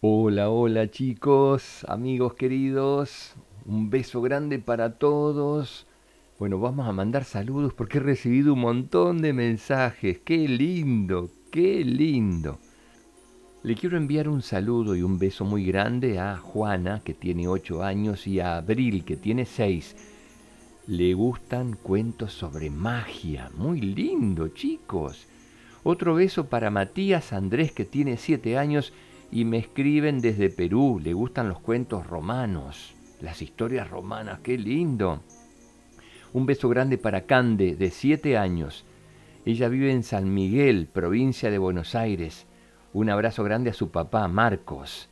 [0.00, 3.34] Hola, hola chicos, amigos queridos,
[3.66, 5.88] un beso grande para todos.
[6.38, 10.20] Bueno, vamos a mandar saludos porque he recibido un montón de mensajes.
[10.20, 12.60] Qué lindo, qué lindo.
[13.64, 17.82] Le quiero enviar un saludo y un beso muy grande a Juana, que tiene 8
[17.82, 19.96] años, y a Abril, que tiene 6.
[20.86, 23.50] Le gustan cuentos sobre magia.
[23.56, 25.26] Muy lindo, chicos.
[25.82, 28.92] Otro beso para Matías Andrés, que tiene 7 años
[29.30, 31.00] y me escriben desde Perú.
[31.02, 34.40] Le gustan los cuentos romanos, las historias romanas.
[34.40, 35.20] Qué lindo.
[36.32, 38.84] Un beso grande para Cande, de 7 años.
[39.44, 42.46] Ella vive en San Miguel, provincia de Buenos Aires.
[42.92, 45.08] Un abrazo grande a su papá, Marcos.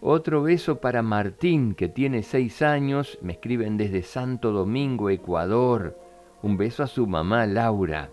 [0.00, 3.18] Otro beso para Martín, que tiene 6 años.
[3.20, 5.98] Me escriben desde Santo Domingo, Ecuador.
[6.42, 8.10] Un beso a su mamá, Laura.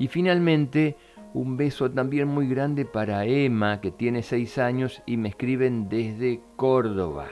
[0.00, 0.96] Y finalmente,
[1.32, 6.40] un beso también muy grande para Emma, que tiene 6 años y me escriben desde
[6.56, 7.28] Córdoba.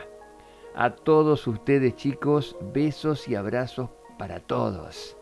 [0.74, 5.16] A todos ustedes chicos, besos y abrazos para todos.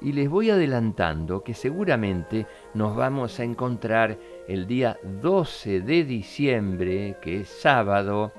[0.00, 7.16] Y les voy adelantando que seguramente nos vamos a encontrar el día 12 de diciembre,
[7.22, 8.32] que es sábado.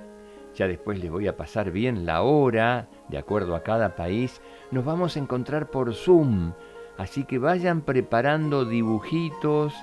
[0.55, 4.41] Ya después les voy a pasar bien la hora, de acuerdo a cada país.
[4.71, 6.53] Nos vamos a encontrar por Zoom.
[6.97, 9.73] Así que vayan preparando dibujitos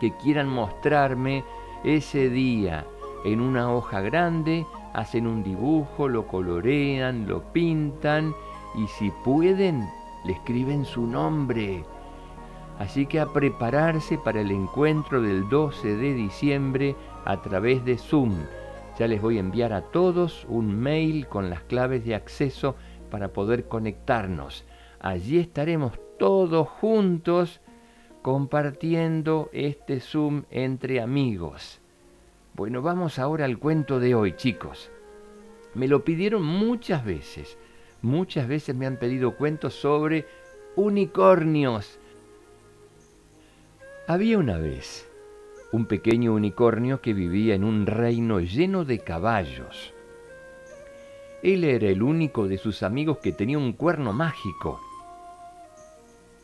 [0.00, 1.44] que quieran mostrarme
[1.84, 2.84] ese día
[3.24, 8.34] en una hoja grande, hacen un dibujo, lo colorean, lo pintan
[8.74, 9.88] y si pueden,
[10.24, 11.84] le escriben su nombre.
[12.78, 18.34] Así que a prepararse para el encuentro del 12 de diciembre a través de Zoom.
[18.98, 22.74] Ya les voy a enviar a todos un mail con las claves de acceso
[23.10, 24.64] para poder conectarnos.
[25.00, 27.60] Allí estaremos todos juntos
[28.22, 31.80] compartiendo este Zoom entre amigos.
[32.54, 34.88] Bueno, vamos ahora al cuento de hoy, chicos.
[35.74, 37.58] Me lo pidieron muchas veces
[38.02, 40.26] Muchas veces me han pedido cuentos sobre
[40.74, 42.00] unicornios.
[44.08, 45.08] Había una vez
[45.72, 49.94] un pequeño unicornio que vivía en un reino lleno de caballos.
[51.44, 54.80] Él era el único de sus amigos que tenía un cuerno mágico.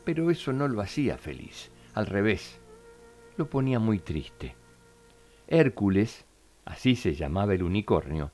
[0.08, 2.58] Pero eso no lo hacía feliz, al revés,
[3.36, 4.54] lo ponía muy triste.
[5.46, 6.24] Hércules,
[6.64, 8.30] así se llamaba el unicornio,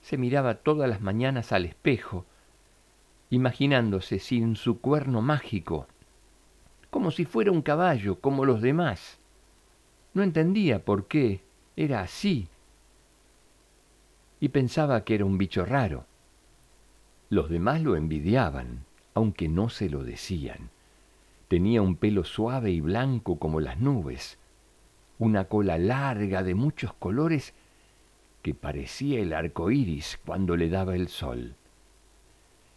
[0.00, 2.24] se miraba todas las mañanas al espejo
[3.30, 5.88] imaginándose sin su cuerno mágico,
[6.88, 9.18] como si fuera un caballo, como los demás.
[10.14, 11.40] No entendía por qué
[11.74, 12.46] era así
[14.38, 16.04] y pensaba que era un bicho raro.
[17.28, 18.84] Los demás lo envidiaban,
[19.14, 20.70] aunque no se lo decían.
[21.48, 24.38] Tenía un pelo suave y blanco como las nubes,
[25.18, 27.54] una cola larga de muchos colores
[28.42, 31.56] que parecía el arco iris cuando le daba el sol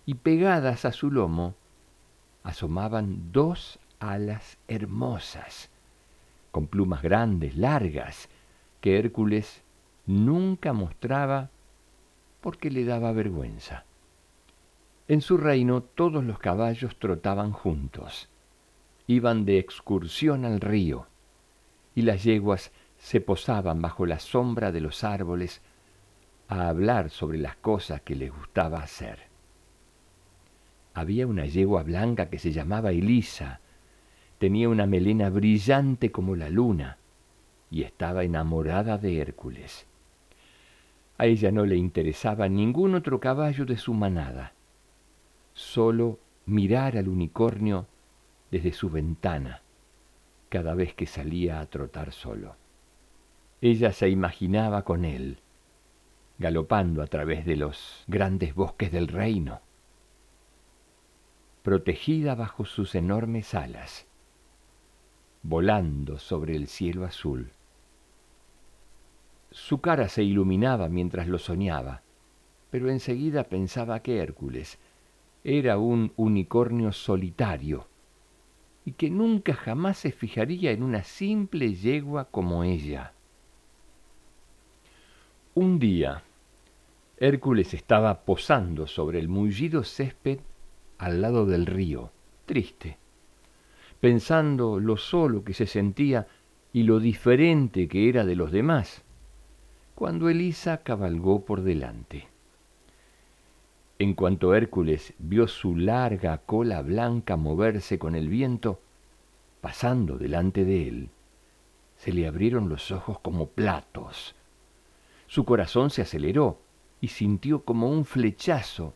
[0.05, 1.55] y pegadas a su lomo
[2.43, 5.69] asomaban dos alas hermosas,
[6.51, 8.29] con plumas grandes, largas,
[8.81, 9.63] que Hércules
[10.07, 11.49] nunca mostraba
[12.41, 13.85] porque le daba vergüenza.
[15.07, 18.27] En su reino todos los caballos trotaban juntos,
[19.07, 21.07] iban de excursión al río,
[21.95, 25.61] y las yeguas se posaban bajo la sombra de los árboles
[26.47, 29.31] a hablar sobre las cosas que les gustaba hacer
[30.93, 33.61] había una yegua blanca que se llamaba Elisa.
[34.37, 36.97] Tenía una melena brillante como la luna
[37.69, 39.87] y estaba enamorada de Hércules.
[41.17, 44.53] A ella no le interesaba ningún otro caballo de su manada,
[45.53, 47.87] solo mirar al unicornio
[48.51, 49.61] desde su ventana
[50.49, 52.55] cada vez que salía a trotar solo.
[53.61, 55.39] Ella se imaginaba con él,
[56.37, 59.61] galopando a través de los grandes bosques del reino
[61.61, 64.07] protegida bajo sus enormes alas,
[65.43, 67.51] volando sobre el cielo azul.
[69.51, 72.01] Su cara se iluminaba mientras lo soñaba,
[72.71, 74.79] pero enseguida pensaba que Hércules
[75.43, 77.87] era un unicornio solitario
[78.85, 83.13] y que nunca jamás se fijaría en una simple yegua como ella.
[85.53, 86.23] Un día,
[87.17, 90.39] Hércules estaba posando sobre el mullido césped
[90.97, 92.11] al lado del río,
[92.45, 92.97] triste,
[93.99, 96.27] pensando lo solo que se sentía
[96.73, 99.03] y lo diferente que era de los demás,
[99.93, 102.30] cuando Elisa cabalgó por delante.
[104.01, 108.79] En cuanto Hércules vio su larga cola blanca moverse con el viento,
[109.61, 111.09] pasando delante de él,
[111.97, 114.33] se le abrieron los ojos como platos.
[115.27, 116.57] Su corazón se aceleró
[116.99, 118.95] y sintió como un flechazo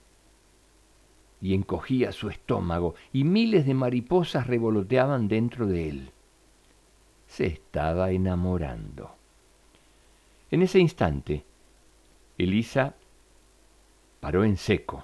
[1.39, 6.11] y encogía su estómago y miles de mariposas revoloteaban dentro de él.
[7.27, 9.11] Se estaba enamorando.
[10.49, 11.45] En ese instante,
[12.39, 12.95] Elisa
[14.25, 15.03] paró en seco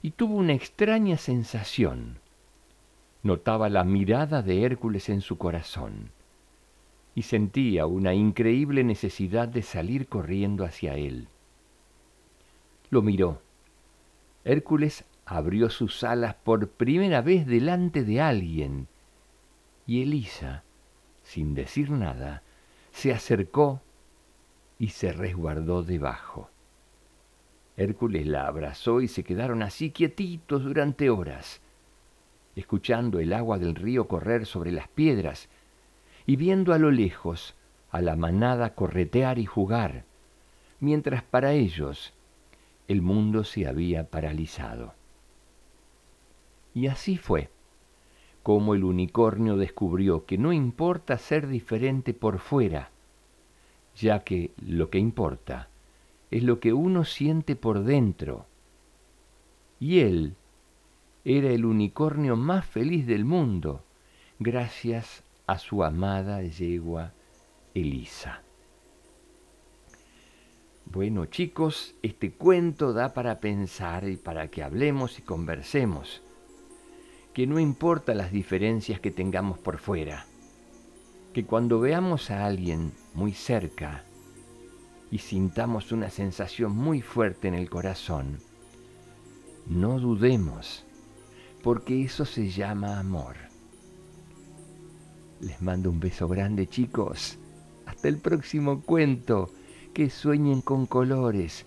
[0.00, 2.20] y tuvo una extraña sensación.
[3.22, 6.08] Notaba la mirada de Hércules en su corazón
[7.14, 11.28] y sentía una increíble necesidad de salir corriendo hacia él.
[12.88, 13.42] Lo miró.
[14.42, 18.88] Hércules abrió sus alas por primera vez delante de alguien
[19.86, 20.62] y Elisa,
[21.24, 22.42] sin decir nada,
[22.90, 23.82] se acercó
[24.78, 26.48] y se resguardó debajo.
[27.76, 31.60] Hércules la abrazó y se quedaron así quietitos durante horas,
[32.54, 35.48] escuchando el agua del río correr sobre las piedras
[36.26, 37.54] y viendo a lo lejos
[37.90, 40.04] a la manada corretear y jugar,
[40.80, 42.14] mientras para ellos
[42.88, 44.94] el mundo se había paralizado.
[46.74, 47.50] Y así fue
[48.42, 52.90] como el unicornio descubrió que no importa ser diferente por fuera,
[53.96, 55.68] ya que lo que importa
[56.30, 58.46] es lo que uno siente por dentro.
[59.78, 60.36] Y él
[61.24, 63.84] era el unicornio más feliz del mundo,
[64.38, 67.12] gracias a su amada yegua
[67.74, 68.42] Elisa.
[70.86, 76.22] Bueno chicos, este cuento da para pensar y para que hablemos y conversemos,
[77.34, 80.26] que no importa las diferencias que tengamos por fuera,
[81.34, 84.04] que cuando veamos a alguien muy cerca
[85.10, 88.38] y sintamos una sensación muy fuerte en el corazón,
[89.66, 90.84] no dudemos,
[91.62, 93.36] porque eso se llama amor.
[95.40, 97.38] Les mando un beso grande chicos.
[97.84, 99.50] Hasta el próximo cuento.
[99.92, 101.66] Que sueñen con colores.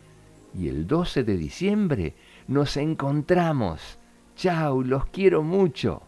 [0.53, 2.15] Y el 12 de diciembre
[2.47, 3.99] nos encontramos.
[4.35, 6.03] Chao, los quiero mucho.